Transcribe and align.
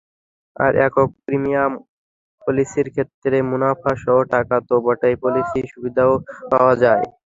আর, 0.55 0.73
একক 0.85 1.09
প্রিমিয়াম 1.25 1.71
পলিসির 2.41 2.87
ক্ষেত্রে 2.95 3.37
মুনাফাসহ 3.49 4.17
টাকা 4.33 4.55
তো 4.67 4.75
বটেই, 4.85 5.15
পলিসি 5.23 5.59
সুবিধাও 5.71 6.13
পাওয়া 6.51 6.73
যায়। 6.83 7.05